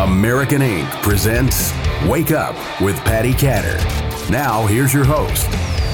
[0.00, 0.88] American Ink.
[1.02, 1.74] presents
[2.08, 3.78] Wake Up with Patti Katter.
[4.30, 5.46] Now, here's your host,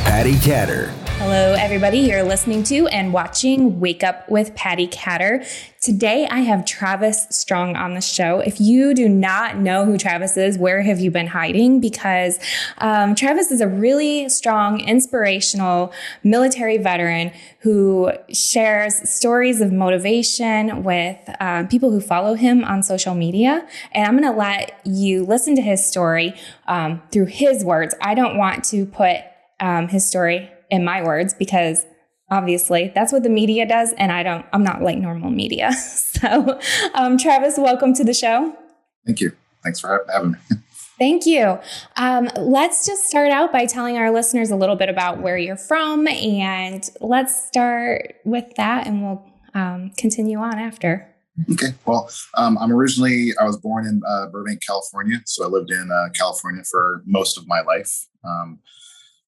[0.05, 0.93] Patti Katter.
[1.19, 2.01] Hello, everybody.
[2.01, 5.45] You're listening to and watching Wake Up with Patti Katter.
[5.81, 8.41] Today, I have Travis Strong on the show.
[8.41, 11.81] If you do not know who Travis is, where have you been hiding?
[11.81, 12.39] Because
[12.79, 15.91] um, Travis is a really strong, inspirational
[16.23, 23.15] military veteran who shares stories of motivation with um, people who follow him on social
[23.15, 23.67] media.
[23.93, 26.35] And I'm going to let you listen to his story
[26.69, 27.95] um, through his words.
[28.03, 29.17] I don't want to put
[29.61, 31.85] um, his story in my words because
[32.31, 35.71] obviously that's what the media does and i don't i'm not like normal media.
[36.17, 36.59] So
[36.95, 38.57] um, travis welcome to the show.
[39.05, 39.33] Thank you.
[39.63, 40.39] Thanks for having me.
[40.99, 41.59] Thank you.
[41.97, 45.59] Um, let's just start out by telling our listeners a little bit about where you're
[45.59, 51.07] from and let's start with that and we'll um, continue on after.
[51.53, 52.09] Okay well
[52.39, 56.09] um, i'm originally i was born in uh, burbank california so i lived in uh,
[56.15, 58.07] california for most of my life.
[58.25, 58.61] Um,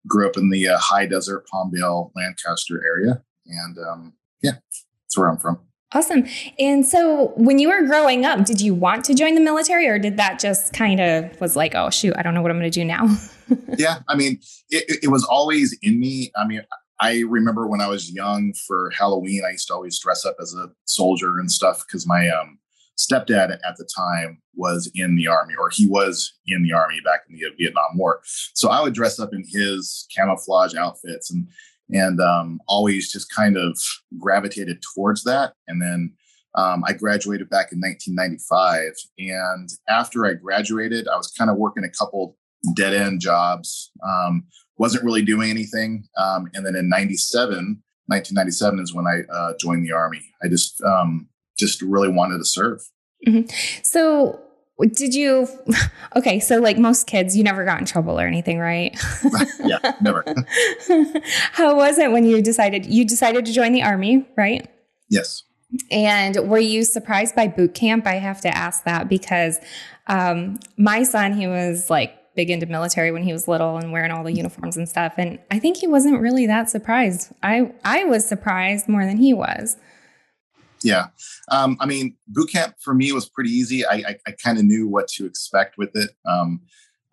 [0.06, 3.22] grew up in the uh, high desert Palmdale, Lancaster area.
[3.46, 5.60] And um, yeah, that's where I'm from.
[5.92, 6.27] Awesome.
[6.58, 9.98] And so when you were growing up, did you want to join the military or
[9.98, 12.70] did that just kind of was like, oh, shoot, I don't know what I'm going
[12.70, 13.08] to do now?
[13.78, 14.00] yeah.
[14.06, 16.30] I mean, it, it was always in me.
[16.36, 16.60] I mean,
[17.00, 20.55] I remember when I was young for Halloween, I used to always dress up as
[20.55, 22.58] a soldier and stuff because my um,
[22.98, 27.20] stepdad at the time was in the army, or he was in the army back
[27.28, 28.20] in the Vietnam War.
[28.55, 31.48] So I would dress up in his camouflage outfits and
[31.90, 33.78] and um, always just kind of
[34.18, 35.55] gravitated towards that.
[35.68, 36.12] And then
[36.55, 41.84] um, I graduated back in 1995, and after I graduated, I was kind of working
[41.84, 42.36] a couple
[42.74, 43.90] dead end jobs.
[44.06, 44.44] Um,
[44.77, 46.05] wasn't really doing anything.
[46.16, 50.22] Um, and then in 97, 1997 is when I uh, joined the army.
[50.42, 51.28] I just um,
[51.59, 52.81] just really wanted to serve.
[53.27, 53.51] Mm-hmm.
[53.83, 54.41] So,
[54.92, 55.48] did you?
[56.17, 58.98] Okay, so like most kids, you never got in trouble or anything, right?
[59.64, 60.25] yeah, never.
[61.53, 64.68] How was it when you decided you decided to join the army, right?
[65.11, 65.45] Yes.
[65.91, 68.07] And were you surprised by boot camp?
[68.07, 69.58] I have to ask that because
[70.07, 74.11] um, my son, he was like big into military when he was little and wearing
[74.11, 75.13] all the uniforms and stuff.
[75.18, 77.33] And I think he wasn't really that surprised.
[77.42, 79.77] I I was surprised more than he was.
[80.83, 81.08] Yeah.
[81.50, 83.84] Um, I mean, boot camp for me was pretty easy.
[83.84, 86.11] I, I, I kind of knew what to expect with it.
[86.28, 86.61] Um,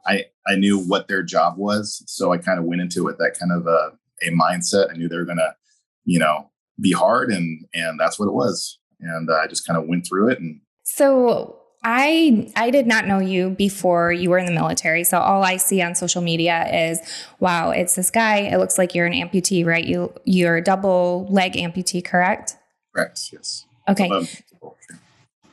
[0.06, 2.04] I, I knew what their job was.
[2.08, 4.92] So I kind of went into it that kind of a, a mindset.
[4.92, 5.56] I knew they were going to,
[6.04, 8.80] you know, be hard and, and that's what it was.
[9.00, 10.40] And uh, I just kind of went through it.
[10.40, 15.04] And so I I did not know you before you were in the military.
[15.04, 17.00] So all I see on social media is,
[17.40, 18.38] wow, it's this guy.
[18.38, 19.86] It looks like you're an amputee, right?
[19.86, 22.58] You you're a double leg amputee, correct?
[22.96, 23.30] Correct.
[23.34, 23.66] Yes.
[23.90, 24.06] Okay.
[24.06, 24.42] Above,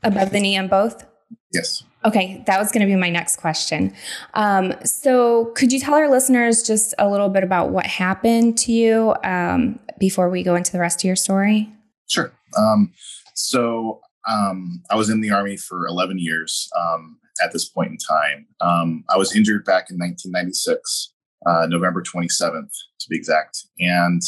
[0.04, 1.04] Above the knee on both?
[1.53, 1.84] Yes.
[2.04, 3.94] Okay, that was going to be my next question.
[4.34, 8.72] Um, so, could you tell our listeners just a little bit about what happened to
[8.72, 11.70] you um, before we go into the rest of your story?
[12.08, 12.32] Sure.
[12.58, 12.92] Um,
[13.34, 17.98] so, um, I was in the Army for 11 years um, at this point in
[17.98, 18.47] time.
[18.60, 21.12] Um, I was injured back in 1996,
[21.47, 23.66] uh, November 27th, to be exact.
[23.78, 24.22] And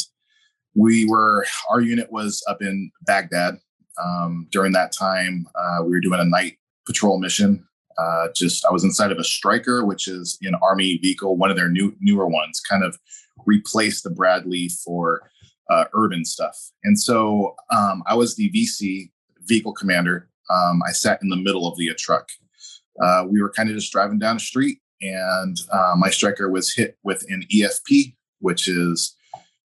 [0.75, 3.55] we were our unit was up in Baghdad.
[4.03, 7.65] Um, during that time, uh, we were doing a night patrol mission.
[7.97, 11.55] Uh, just I was inside of a Stryker, which is an Army vehicle, one of
[11.55, 12.99] their new newer ones, kind of
[13.45, 15.29] replaced the Bradley for
[15.69, 16.57] uh, urban stuff.
[16.83, 19.11] And so um, I was the VC
[19.47, 20.29] vehicle commander.
[20.53, 22.29] Um, I sat in the middle of the truck.
[23.01, 26.73] Uh, we were kind of just driving down the street, and uh, my Stryker was
[26.73, 29.14] hit with an EFP, which is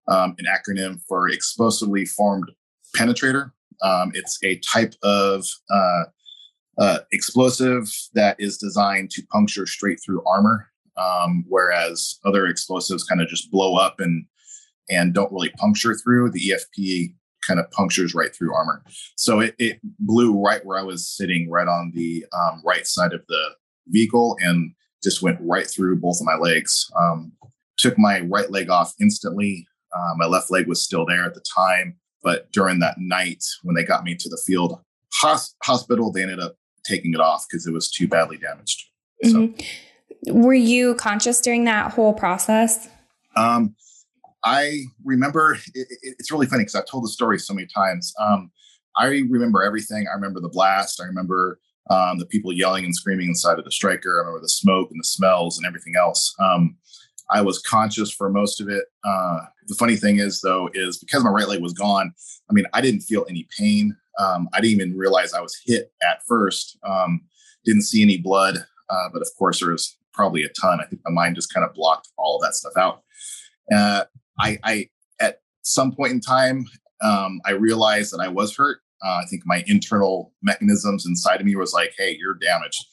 [0.10, 2.52] um, an acronym for explosively formed
[2.96, 3.52] penetrator.
[3.82, 6.04] Um, it's a type of uh,
[6.78, 13.22] uh, explosive that is designed to puncture straight through armor, um, whereas other explosives kind
[13.22, 14.26] of just blow up and
[14.90, 16.32] and don't really puncture through.
[16.32, 17.14] The EFP
[17.48, 18.84] kind of punctures right through armor.
[19.16, 23.14] So it, it blew right where I was sitting, right on the um, right side
[23.14, 23.50] of the
[23.88, 24.74] vehicle, and
[25.04, 26.90] just went right through both of my legs.
[27.00, 27.32] Um,
[27.78, 29.66] took my right leg off instantly.
[30.00, 33.76] Uh, my left leg was still there at the time, but during that night when
[33.76, 34.80] they got me to the field
[35.14, 36.56] hos- hospital, they ended up
[36.86, 38.86] taking it off because it was too badly damaged.
[39.24, 40.42] Mm-hmm.
[40.42, 42.90] Were you conscious during that whole process?
[43.36, 43.76] Um,
[44.44, 48.14] I remember it, it, it's really funny because I've told the story so many times.
[48.20, 48.52] Um,
[48.96, 50.08] I remember everything.
[50.08, 51.02] I remember the blast.
[51.02, 51.60] I remember
[51.90, 54.18] um, the people yelling and screaming inside of the Stryker.
[54.18, 56.34] I remember the smoke and the smells and everything else.
[56.40, 56.78] Um,
[57.30, 58.86] I was conscious for most of it.
[59.04, 62.14] Uh, the funny thing is, though, is because my right leg was gone.
[62.50, 63.96] I mean, I didn't feel any pain.
[64.20, 66.78] Um, I didn't even realize I was hit at first.
[66.84, 67.22] Um,
[67.66, 68.58] didn't see any blood,
[68.90, 70.82] uh, but of course there was probably a ton.
[70.82, 73.04] I think my mind just kind of blocked all of that stuff out.
[73.74, 74.06] Uh,
[74.40, 74.90] I, I,
[75.22, 76.66] at some point in time,
[77.02, 78.80] um, I realized that I was hurt.
[79.06, 82.86] Uh, I think my internal mechanisms inside of me was like, "Hey, you're damaged."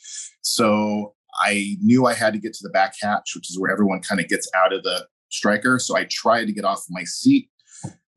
[0.42, 4.00] So I knew I had to get to the back hatch, which is where everyone
[4.00, 5.78] kind of gets out of the Stryker.
[5.78, 7.50] So I tried to get off my seat.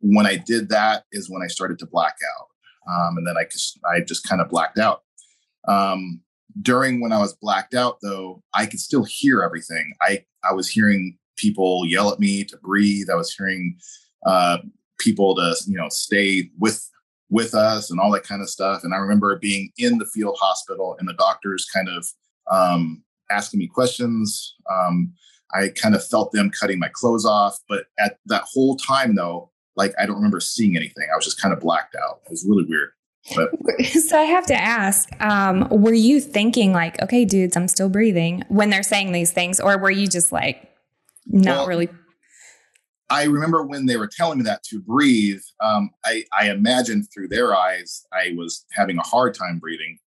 [0.01, 2.47] When I did that, is when I started to black out,
[2.91, 5.03] um, and then I just I just kind of blacked out.
[5.67, 6.21] Um,
[6.61, 9.93] during when I was blacked out, though, I could still hear everything.
[10.01, 13.09] I I was hearing people yell at me to breathe.
[13.11, 13.77] I was hearing
[14.25, 14.59] uh,
[14.99, 16.89] people to you know stay with
[17.29, 18.83] with us and all that kind of stuff.
[18.83, 22.07] And I remember being in the field hospital and the doctors kind of
[22.51, 24.55] um, asking me questions.
[24.71, 25.13] Um,
[25.53, 29.49] I kind of felt them cutting my clothes off, but at that whole time though,
[29.75, 31.07] like I don't remember seeing anything.
[31.11, 32.21] I was just kind of blacked out.
[32.25, 32.91] It was really weird.
[33.35, 33.49] But.
[33.85, 38.43] So I have to ask, um, were you thinking like, okay, dudes, I'm still breathing
[38.49, 40.69] when they're saying these things, or were you just like
[41.27, 41.89] not well, really
[43.09, 47.29] I remember when they were telling me that to breathe, um, I, I imagined through
[47.29, 49.97] their eyes I was having a hard time breathing.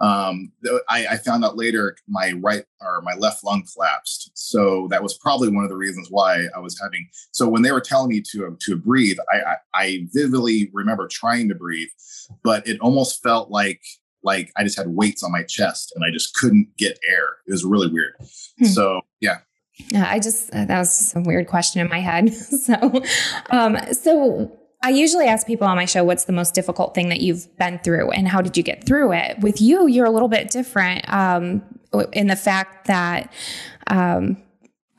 [0.00, 0.52] Um,
[0.88, 5.18] I, I, found out later my right or my left lung collapsed, so that was
[5.18, 7.08] probably one of the reasons why I was having.
[7.32, 11.48] So when they were telling me to to breathe, I, I, I vividly remember trying
[11.48, 11.88] to breathe,
[12.44, 13.82] but it almost felt like
[14.22, 17.38] like I just had weights on my chest and I just couldn't get air.
[17.46, 18.14] It was really weird.
[18.58, 18.66] Hmm.
[18.66, 19.38] So yeah,
[19.90, 22.32] yeah, I just that was a weird question in my head.
[22.34, 23.02] so,
[23.50, 27.20] um, so I usually ask people on my show, what's the most difficult thing that
[27.20, 29.38] you've been through and how did you get through it?
[29.40, 31.62] With you, you're a little bit different um,
[32.12, 33.32] in the fact that
[33.88, 34.40] um,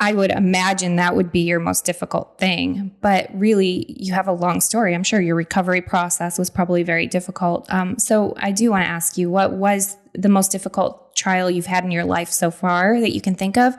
[0.01, 2.95] I would imagine that would be your most difficult thing.
[3.01, 4.93] But really, you have a long story.
[4.93, 7.71] I'm sure your recovery process was probably very difficult.
[7.73, 11.65] Um, so I do want to ask you, what was the most difficult trial you've
[11.65, 13.75] had in your life so far that you can think of?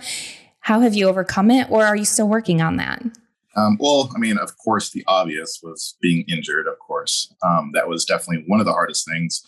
[0.61, 3.03] How have you overcome it, or are you still working on that?
[3.61, 6.67] Um, well, I mean, of course, the obvious was being injured.
[6.67, 9.43] Of course, um, that was definitely one of the hardest things.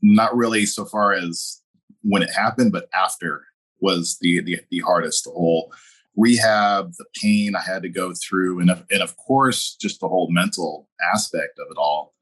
[0.00, 1.60] Not really so far as
[2.02, 3.44] when it happened, but after
[3.80, 5.24] was the the, the hardest.
[5.24, 5.72] The whole
[6.16, 10.08] rehab, the pain I had to go through, and of, and of course, just the
[10.08, 12.14] whole mental aspect of it all.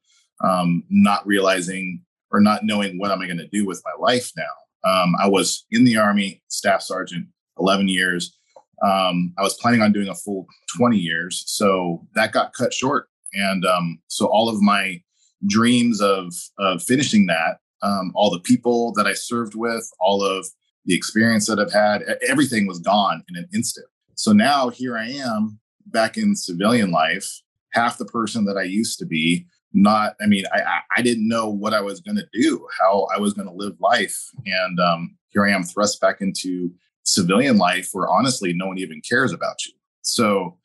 [0.43, 4.31] Um, not realizing or not knowing what am I going to do with my life
[4.35, 4.89] now.
[4.89, 7.27] Um, I was in the army, staff sergeant,
[7.59, 8.35] 11 years.
[8.81, 11.43] Um, I was planning on doing a full 20 years.
[11.47, 13.07] So that got cut short.
[13.33, 15.01] And um, so all of my
[15.47, 20.47] dreams of, of finishing that, um, all the people that I served with, all of
[20.85, 23.87] the experience that I've had, everything was gone in an instant.
[24.15, 27.41] So now here I am back in civilian life,
[27.73, 29.45] half the person that I used to be.
[29.73, 33.17] Not, I mean, I I didn't know what I was going to do, how I
[33.19, 36.71] was going to live life, and um, here I am thrust back into
[37.03, 39.73] civilian life where honestly no one even cares about you.
[40.01, 40.57] So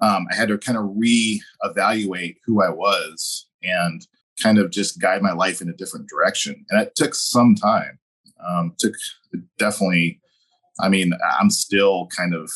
[0.00, 4.06] um, I had to kind of reevaluate who I was and
[4.42, 6.64] kind of just guide my life in a different direction.
[6.70, 7.98] And it took some time.
[8.46, 8.94] Um, took
[9.58, 10.20] definitely.
[10.80, 12.50] I mean, I'm still kind of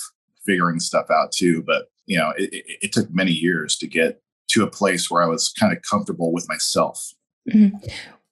[0.44, 4.20] figuring stuff out too, but you know, it, it, it took many years to get
[4.48, 7.12] to a place where I was kind of comfortable with myself.
[7.52, 7.76] Mm-hmm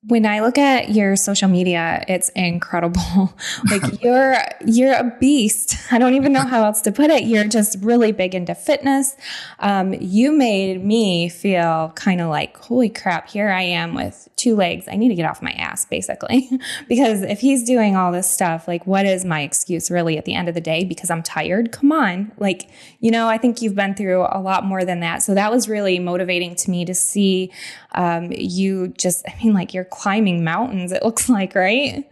[0.07, 3.35] when I look at your social media, it's incredible.
[3.71, 4.37] like you're
[4.67, 5.77] you're a beast.
[5.91, 7.25] I don't even know how else to put it.
[7.25, 9.17] You're just really big into fitness.
[9.61, 13.31] Um, you made me feel kind of like, holy crap!
[13.31, 14.87] Here I am with two legs.
[14.89, 16.51] I need to get off my ass, basically,
[16.89, 20.35] because if he's doing all this stuff, like, what is my excuse really at the
[20.35, 20.85] end of the day?
[20.85, 21.73] Because I'm tired.
[21.73, 22.69] Come on, like
[23.01, 25.23] you know, I think you've been through a lot more than that.
[25.23, 27.51] So that was really motivating to me to see
[27.95, 29.25] um, you just.
[29.29, 32.09] I mean, like you're climbing mountains, it looks like, right?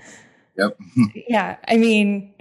[0.59, 0.79] Yep.
[1.29, 1.57] yeah.
[1.67, 2.32] I mean,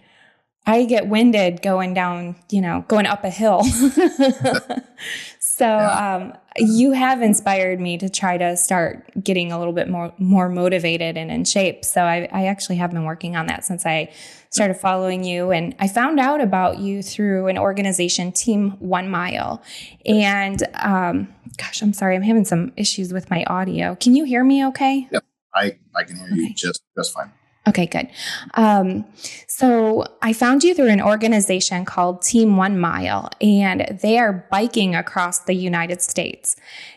[0.71, 3.63] I get winded going down, you know, going up a hill.
[5.39, 6.15] so yeah.
[6.15, 10.47] um, you have inspired me to try to start getting a little bit more more
[10.47, 11.83] motivated and in shape.
[11.83, 14.13] So I, I actually have been working on that since I
[14.49, 15.51] started following you.
[15.51, 19.61] And I found out about you through an organization, Team One Mile.
[20.05, 23.95] And um, gosh, I'm sorry, I'm having some issues with my audio.
[23.95, 25.09] Can you hear me okay?
[25.11, 25.25] Yep.
[25.53, 26.35] I, I can hear okay.
[26.35, 27.33] you just just fine.
[27.67, 28.07] Okay, good.
[28.55, 29.05] Um,
[29.47, 34.95] so I found you through an organization called Team One Mile, and they are biking
[34.95, 36.55] across the United States.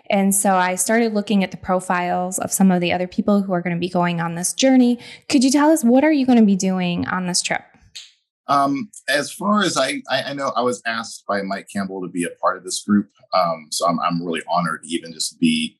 [0.08, 3.52] And so I started looking at the profiles of some of the other people who
[3.52, 4.98] are going to be going on this journey.
[5.28, 7.62] Could you tell us what are you going to be doing on this trip?
[8.46, 12.08] Um, as far as I, I, I, know, I was asked by Mike Campbell to
[12.08, 13.10] be a part of this group.
[13.34, 15.76] Um, so I'm, I'm really honored to even just be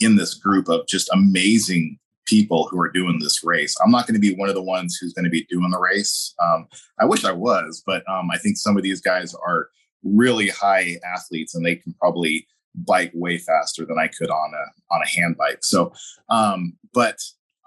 [0.00, 3.74] in this group of just amazing people who are doing this race.
[3.84, 5.78] I'm not going to be one of the ones who's going to be doing the
[5.78, 6.34] race.
[6.40, 6.66] Um,
[7.00, 9.68] I wish I was, but um, I think some of these guys are
[10.04, 14.94] really high athletes and they can probably bike way faster than I could on a
[14.94, 15.58] on a hand bike.
[15.62, 15.92] So,
[16.28, 17.18] um, but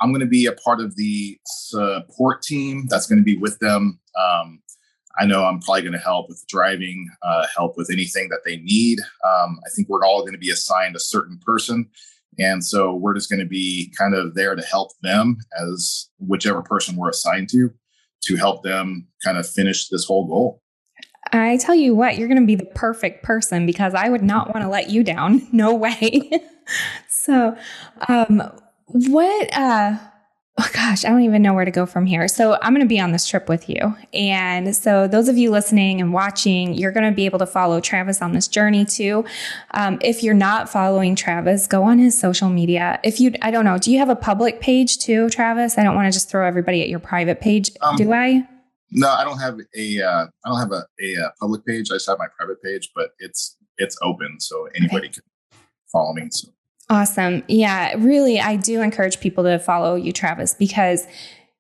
[0.01, 3.59] I'm going to be a part of the support team that's going to be with
[3.59, 3.99] them.
[4.19, 4.61] Um,
[5.17, 8.57] I know I'm probably going to help with driving, uh, help with anything that they
[8.57, 8.99] need.
[9.23, 11.89] Um, I think we're all going to be assigned a certain person.
[12.39, 16.61] And so we're just going to be kind of there to help them as whichever
[16.61, 17.71] person we're assigned to,
[18.23, 20.61] to help them kind of finish this whole goal.
[21.31, 24.53] I tell you what, you're going to be the perfect person because I would not
[24.53, 25.47] want to let you down.
[25.51, 26.31] No way.
[27.09, 27.55] so,
[28.09, 28.43] um,
[28.87, 29.97] what, uh,
[30.57, 32.27] oh gosh, I don't even know where to go from here.
[32.27, 33.95] So I'm going to be on this trip with you.
[34.13, 37.81] And so those of you listening and watching, you're going to be able to follow
[37.81, 39.25] Travis on this journey too.
[39.71, 42.99] Um, if you're not following Travis, go on his social media.
[43.03, 45.77] If you, I don't know, do you have a public page too, Travis?
[45.77, 47.71] I don't want to just throw everybody at your private page.
[47.81, 48.47] Um, do I?
[48.91, 50.01] No, I don't have a.
[50.01, 51.89] Uh, I don't have a, a, uh, public page.
[51.91, 55.15] I just have my private page, but it's it's open, so anybody okay.
[55.15, 55.23] can
[55.91, 56.27] follow me.
[56.29, 56.49] So
[56.89, 57.43] Awesome.
[57.47, 61.07] Yeah, really, I do encourage people to follow you, Travis, because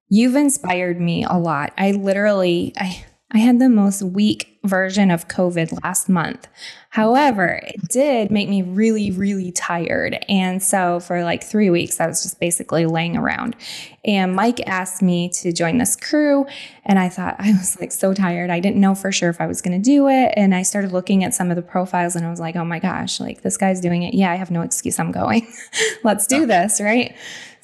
[0.07, 1.73] you've inspired me a lot.
[1.77, 6.47] I literally, I, I had the most weak version of COVID last month.
[6.89, 10.17] However, it did make me really, really tired.
[10.29, 13.57] And so for like three weeks, I was just basically laying around.
[14.05, 16.45] And Mike asked me to join this crew.
[16.85, 18.49] And I thought I was like so tired.
[18.49, 20.33] I didn't know for sure if I was going to do it.
[20.37, 22.79] And I started looking at some of the profiles and I was like, oh my
[22.79, 24.13] gosh, like this guy's doing it.
[24.13, 24.97] Yeah, I have no excuse.
[24.97, 25.51] I'm going.
[26.03, 26.79] Let's do this.
[26.79, 27.13] Right.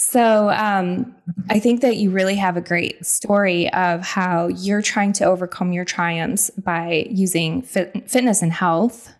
[0.01, 1.15] So um,
[1.51, 5.73] I think that you really have a great story of how you're trying to overcome
[5.73, 9.13] your triumphs by using fit- fitness and health.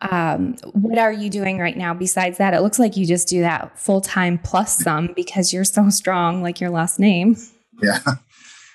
[0.00, 2.52] Um, what are you doing right now besides that?
[2.52, 6.42] It looks like you just do that full time plus some because you're so strong,
[6.42, 7.36] like your last name.
[7.82, 7.98] Yeah,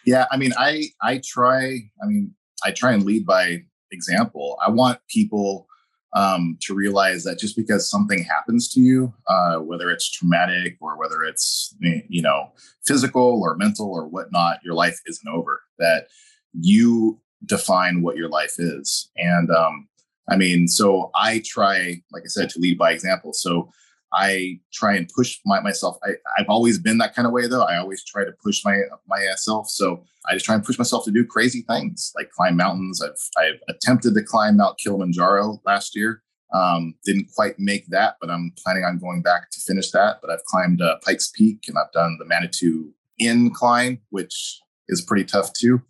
[0.06, 0.26] yeah.
[0.32, 1.80] I mean, I I try.
[2.02, 2.34] I mean,
[2.66, 4.58] I try and lead by example.
[4.66, 5.68] I want people
[6.16, 10.98] um, to realize that just because something happens to you, uh, whether it's traumatic or
[10.98, 12.52] whether it's you know
[12.86, 15.62] physical or mental or whatnot, your life isn't over.
[15.78, 16.08] That
[16.54, 19.88] you define what your life is, and um,
[20.30, 23.34] I mean, so I try, like I said, to lead by example.
[23.34, 23.72] So
[24.14, 25.98] I try and push my, myself.
[26.04, 27.64] I, have always been that kind of way, though.
[27.64, 29.70] I always try to push my myself.
[29.70, 33.02] So I just try and push myself to do crazy things, like climb mountains.
[33.02, 36.24] I've I've attempted to climb Mount Kilimanjaro last year.
[36.52, 40.18] Um, didn't quite make that, but I'm planning on going back to finish that.
[40.22, 45.26] But I've climbed uh, Pikes Peak and I've done the Manitou Incline, which is pretty
[45.26, 45.82] tough too.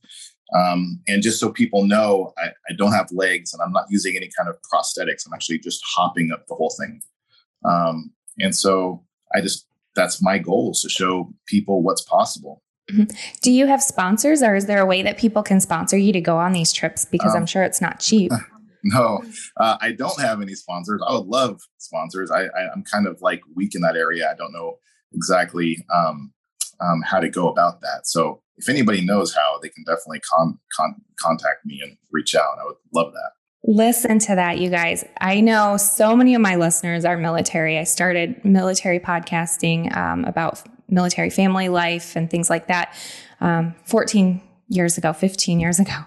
[0.58, 4.16] Um, and just so people know, I, I, don't have legs and I'm not using
[4.16, 5.28] any kind of prosthetics.
[5.28, 7.02] I'm actually just hopping up the whole thing.
[7.66, 9.04] Um, and so
[9.36, 12.64] I just, that's my goal is to show people what's possible.
[12.92, 13.16] Mm-hmm.
[13.42, 16.22] Do you have sponsors or is there a way that people can sponsor you to
[16.22, 17.06] go on these trips?
[17.06, 18.32] Because um, I'm sure it's not cheap.
[18.82, 19.22] No,
[19.58, 21.02] uh, I don't have any sponsors.
[21.06, 22.32] I would love sponsors.
[22.32, 24.30] I, I, am kind of like weak in that area.
[24.32, 24.78] I don't know
[25.14, 26.32] exactly um,
[26.82, 28.06] um, how to go about that.
[28.06, 32.58] So if anybody knows how, they can definitely con- con- contact me and reach out.
[32.60, 33.32] I would love that.
[33.64, 35.04] Listen to that, you guys.
[35.20, 37.78] I know so many of my listeners are military.
[37.78, 42.96] I started military podcasting um, about military family life and things like that
[43.42, 45.98] um, 14 years ago, 15 years ago.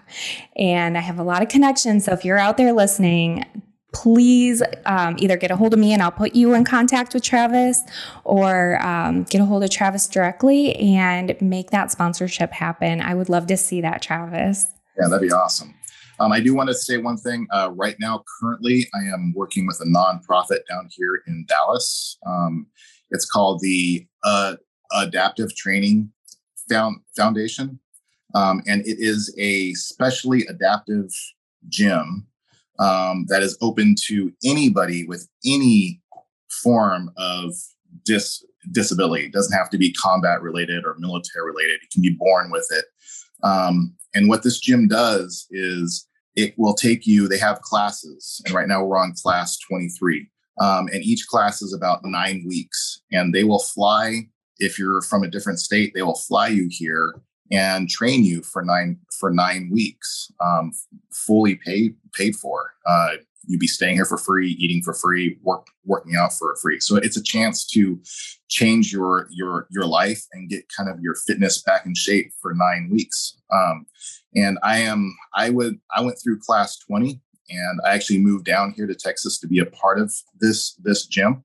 [0.57, 2.05] And I have a lot of connections.
[2.05, 3.45] So if you're out there listening,
[3.93, 7.23] please um, either get a hold of me and I'll put you in contact with
[7.23, 7.81] Travis
[8.25, 13.01] or um, get a hold of Travis directly and make that sponsorship happen.
[13.01, 14.67] I would love to see that, Travis.
[14.99, 15.75] Yeah, that'd be awesome.
[16.21, 17.47] Um, I do want to say one thing.
[17.53, 22.19] Uh, right now, currently, I am working with a nonprofit down here in Dallas.
[22.27, 22.67] Um,
[23.11, 24.57] it's called the uh,
[24.95, 26.13] Adaptive Training
[26.69, 27.81] Found- Foundation,
[28.35, 31.11] um, and it is a specially adaptive
[31.69, 32.27] gym
[32.79, 36.00] um, that is open to anybody with any
[36.62, 37.52] form of
[38.05, 39.26] dis- disability.
[39.26, 41.81] It doesn't have to be combat related or military related.
[41.83, 42.85] You can be born with it.
[43.43, 48.41] Um, and what this gym does is it will take you, they have classes.
[48.47, 50.29] And right now we're on class 23.
[50.61, 53.02] Um, and each class is about nine weeks.
[53.11, 57.14] And they will fly, if you're from a different state, they will fly you here
[57.52, 60.73] and train you for nine for nine weeks, um,
[61.12, 62.75] fully paid paid for.
[62.87, 63.12] Uh,
[63.47, 66.80] you'd be staying here for free, eating for free, work working out for free.
[66.80, 68.00] So it's a chance to
[68.49, 72.54] change your your your life and get kind of your fitness back in shape for
[72.54, 73.37] nine weeks.
[73.52, 73.87] Um,
[74.35, 78.73] and I am I would I went through class 20 and I actually moved down
[78.73, 81.44] here to Texas to be a part of this this gym.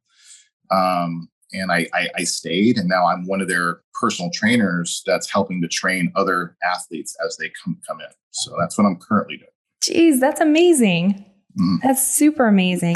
[0.72, 5.32] Um, and I, I, I stayed, and now I'm one of their personal trainers that's
[5.32, 8.08] helping to train other athletes as they come come in.
[8.32, 9.50] So that's what I'm currently doing.
[9.82, 11.26] Geez, that's amazing.
[11.60, 11.78] Mm.
[11.84, 12.96] That's super amazing.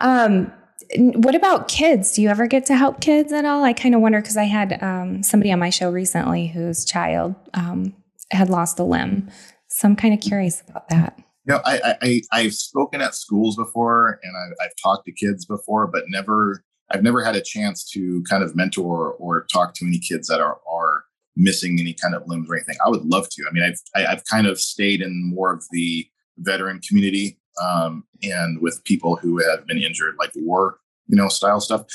[0.00, 0.52] Um,
[0.96, 2.12] what about kids?
[2.12, 3.64] Do you ever get to help kids at all?
[3.64, 7.34] I kind of wonder because I had um, somebody on my show recently whose child
[7.54, 7.94] um,
[8.30, 9.28] had lost a limb.
[9.68, 11.18] So I'm kind of curious about that.
[11.44, 15.44] You know, I, I have spoken at schools before, and I, I've talked to kids
[15.44, 19.86] before, but never I've never had a chance to kind of mentor or talk to
[19.86, 21.04] any kids that are are
[21.36, 22.76] missing any kind of limbs or anything.
[22.84, 23.44] I would love to.
[23.48, 26.80] I mean, I've I, have i have kind of stayed in more of the veteran
[26.86, 30.78] community um, and with people who have been injured, like war,
[31.08, 31.86] you know, style stuff,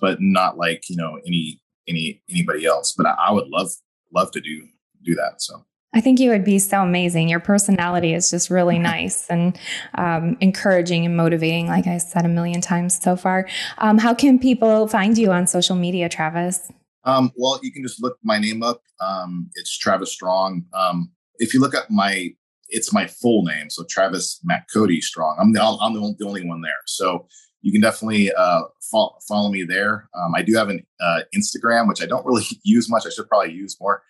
[0.00, 2.92] but not like you know any any anybody else.
[2.92, 3.70] But I, I would love
[4.14, 4.66] love to do
[5.02, 5.42] do that.
[5.42, 5.64] So.
[5.94, 7.28] I think you would be so amazing.
[7.28, 9.58] Your personality is just really nice and
[9.94, 13.48] um, encouraging and motivating, like I said a million times so far.
[13.78, 16.70] Um, how can people find you on social media, Travis?
[17.04, 18.82] Um, well, you can just look my name up.
[19.00, 20.64] Um, it's Travis Strong.
[20.72, 22.30] Um, if you look at my,
[22.68, 23.68] it's my full name.
[23.70, 25.36] So Travis Matt Cody Strong.
[25.40, 26.72] I'm the, I'm the only one there.
[26.86, 27.26] So
[27.60, 30.08] you can definitely uh, follow, follow me there.
[30.14, 33.04] Um, I do have an uh, Instagram, which I don't really use much.
[33.06, 34.02] I should probably use more.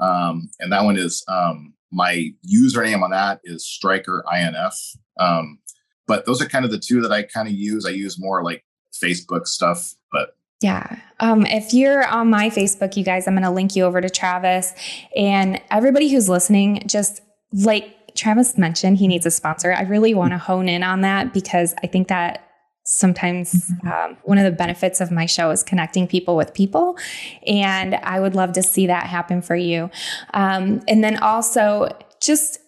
[0.00, 4.74] Um, and that one is um, my username on that is Striker INF.
[5.18, 5.58] Um,
[6.06, 7.86] but those are kind of the two that I kind of use.
[7.86, 10.98] I use more like Facebook stuff, but yeah.
[11.20, 14.10] Um, if you're on my Facebook, you guys, I'm going to link you over to
[14.10, 14.74] Travis.
[15.16, 19.72] And everybody who's listening, just like Travis mentioned, he needs a sponsor.
[19.72, 22.49] I really want to hone in on that because I think that
[22.90, 23.88] sometimes mm-hmm.
[23.88, 26.98] um, one of the benefits of my show is connecting people with people
[27.46, 29.88] and i would love to see that happen for you.
[30.34, 31.88] Um, and then also
[32.20, 32.58] just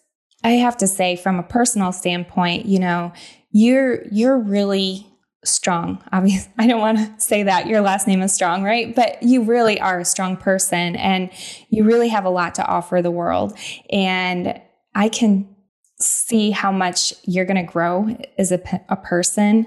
[0.44, 3.12] i have to say from a personal standpoint you know
[3.50, 5.06] you're you're really
[5.44, 8.94] strong obviously i don't want to say that your last name is strong right?
[8.94, 11.30] But you really are a strong person and
[11.68, 13.58] you really have a lot to offer the world.
[13.90, 14.60] And
[14.94, 15.51] i can
[16.02, 19.66] see how much you're going to grow as a, a person.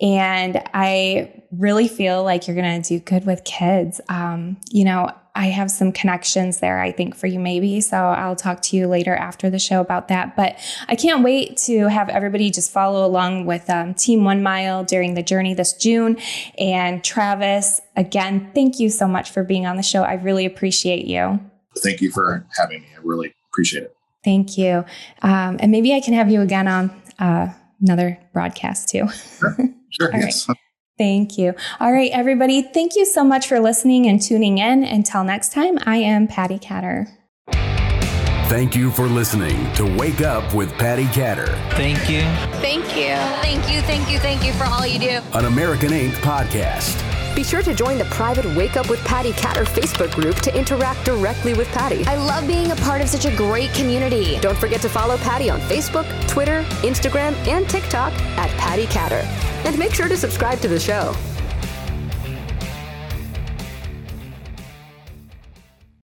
[0.00, 4.00] And I really feel like you're going to do good with kids.
[4.08, 7.80] Um, you know, I have some connections there, I think, for you maybe.
[7.82, 10.34] So I'll talk to you later after the show about that.
[10.34, 10.58] But
[10.88, 15.14] I can't wait to have everybody just follow along with um, Team One Mile during
[15.14, 16.16] the journey this June.
[16.58, 20.02] And Travis, again, thank you so much for being on the show.
[20.02, 21.38] I really appreciate you.
[21.78, 22.88] Thank you for having me.
[22.96, 23.95] I really appreciate it.
[24.26, 24.84] Thank you.
[25.22, 27.46] Um, and maybe I can have you again on uh,
[27.80, 29.06] another broadcast too.
[29.38, 29.56] Sure.
[29.90, 30.10] Sure.
[30.12, 30.48] yes.
[30.48, 30.58] Right.
[30.98, 31.54] Thank you.
[31.78, 32.60] All right, everybody.
[32.62, 34.82] Thank you so much for listening and tuning in.
[34.82, 37.06] Until next time, I am Patti Katter.
[38.48, 41.48] Thank you for listening to Wake Up with Patti Katter.
[41.72, 42.22] Thank you.
[42.60, 43.14] Thank you.
[43.42, 43.80] Thank you.
[43.82, 44.18] Thank you.
[44.18, 45.20] Thank you for all you do.
[45.32, 46.14] An American Ink.
[46.14, 47.25] podcast.
[47.36, 51.04] Be sure to join the private Wake Up with Patti Katter Facebook group to interact
[51.04, 52.02] directly with Patti.
[52.06, 54.38] I love being a part of such a great community.
[54.40, 59.22] Don't forget to follow Patti on Facebook, Twitter, Instagram, and TikTok at Patti Katter.
[59.66, 61.14] And make sure to subscribe to the show.